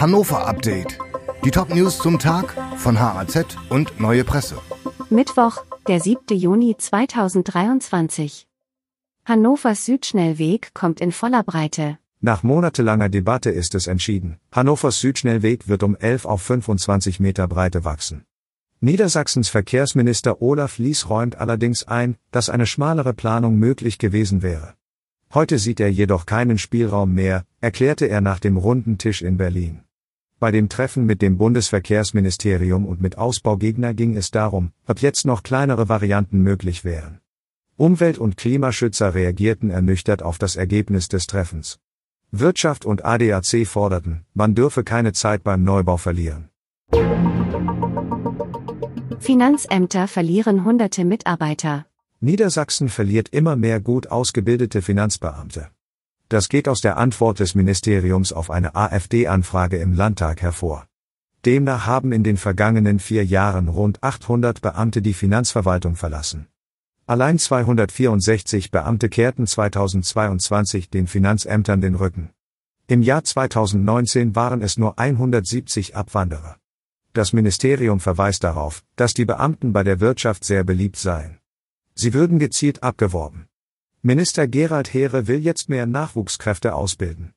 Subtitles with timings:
[0.00, 0.96] Hannover Update.
[1.44, 4.54] Die Top-News zum Tag von HAZ und Neue Presse.
[5.10, 6.38] Mittwoch, der 7.
[6.38, 8.46] Juni 2023.
[9.24, 11.98] Hannovers Südschnellweg kommt in voller Breite.
[12.20, 14.38] Nach monatelanger Debatte ist es entschieden.
[14.52, 18.24] Hannovers Südschnellweg wird um 11 auf 25 Meter Breite wachsen.
[18.78, 24.74] Niedersachsens Verkehrsminister Olaf Lies räumt allerdings ein, dass eine schmalere Planung möglich gewesen wäre.
[25.34, 29.82] Heute sieht er jedoch keinen Spielraum mehr, erklärte er nach dem runden Tisch in Berlin.
[30.40, 35.42] Bei dem Treffen mit dem Bundesverkehrsministerium und mit Ausbaugegner ging es darum, ob jetzt noch
[35.42, 37.18] kleinere Varianten möglich wären.
[37.76, 41.80] Umwelt- und Klimaschützer reagierten ernüchtert auf das Ergebnis des Treffens.
[42.30, 46.50] Wirtschaft und ADAC forderten, man dürfe keine Zeit beim Neubau verlieren.
[49.18, 51.86] Finanzämter verlieren hunderte Mitarbeiter.
[52.20, 55.70] Niedersachsen verliert immer mehr gut ausgebildete Finanzbeamte.
[56.28, 60.86] Das geht aus der Antwort des Ministeriums auf eine AfD-Anfrage im Landtag hervor.
[61.46, 66.48] Demnach haben in den vergangenen vier Jahren rund 800 Beamte die Finanzverwaltung verlassen.
[67.06, 72.30] Allein 264 Beamte kehrten 2022 den Finanzämtern den Rücken.
[72.88, 76.56] Im Jahr 2019 waren es nur 170 Abwanderer.
[77.14, 81.38] Das Ministerium verweist darauf, dass die Beamten bei der Wirtschaft sehr beliebt seien.
[81.94, 83.48] Sie würden gezielt abgeworben.
[84.02, 87.32] Minister Gerald Heere will jetzt mehr Nachwuchskräfte ausbilden.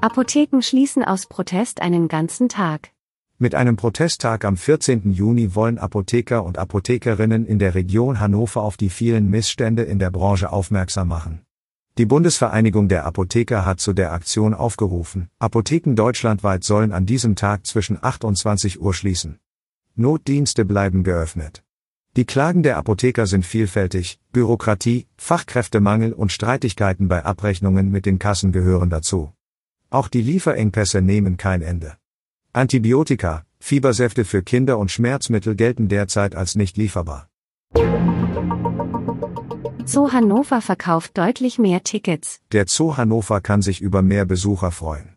[0.00, 2.90] Apotheken schließen aus Protest einen ganzen Tag.
[3.38, 5.12] Mit einem Protesttag am 14.
[5.12, 10.10] Juni wollen Apotheker und Apothekerinnen in der Region Hannover auf die vielen Missstände in der
[10.10, 11.42] Branche aufmerksam machen.
[11.96, 15.28] Die Bundesvereinigung der Apotheker hat zu der Aktion aufgerufen.
[15.38, 19.38] Apotheken deutschlandweit sollen an diesem Tag zwischen 8 und 20 Uhr schließen.
[19.94, 21.62] Notdienste bleiben geöffnet.
[22.16, 28.52] Die Klagen der Apotheker sind vielfältig, Bürokratie, Fachkräftemangel und Streitigkeiten bei Abrechnungen mit den Kassen
[28.52, 29.34] gehören dazu.
[29.90, 31.98] Auch die Lieferengpässe nehmen kein Ende.
[32.54, 37.28] Antibiotika, Fiebersäfte für Kinder und Schmerzmittel gelten derzeit als nicht lieferbar.
[39.84, 42.40] Zoo Hannover verkauft deutlich mehr Tickets.
[42.50, 45.16] Der Zoo Hannover kann sich über mehr Besucher freuen.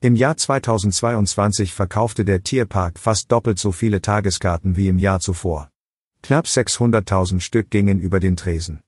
[0.00, 5.70] Im Jahr 2022 verkaufte der Tierpark fast doppelt so viele Tageskarten wie im Jahr zuvor.
[6.26, 8.80] Knapp 600.000 Stück gingen über den Tresen.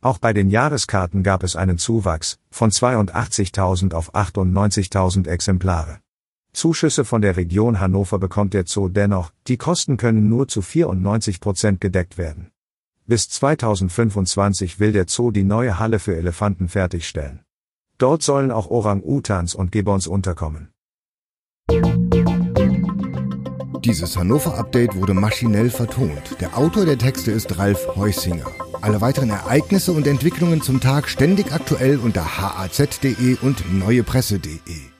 [0.00, 5.98] Auch bei den Jahreskarten gab es einen Zuwachs von 82.000 auf 98.000 Exemplare.
[6.54, 11.40] Zuschüsse von der Region Hannover bekommt der Zoo dennoch, die Kosten können nur zu 94
[11.40, 12.52] Prozent gedeckt werden.
[13.06, 17.40] Bis 2025 will der Zoo die neue Halle für Elefanten fertigstellen.
[17.98, 20.70] Dort sollen auch Orang-Utans und Gibbons unterkommen.
[23.84, 26.36] Dieses Hannover-Update wurde maschinell vertont.
[26.40, 28.46] Der Autor der Texte ist Ralf Heusinger.
[28.80, 34.97] Alle weiteren Ereignisse und Entwicklungen zum Tag ständig aktuell unter haz.de und neuepresse.de.